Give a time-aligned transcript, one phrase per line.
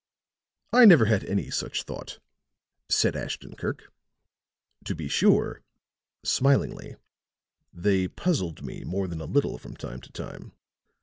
[0.73, 2.17] "I never had any such thought,"
[2.89, 3.93] said Ashton Kirk.
[4.85, 5.61] "To be sure,"
[6.23, 6.95] smilingly,
[7.71, 10.53] "they puzzled me more than a little from time to time.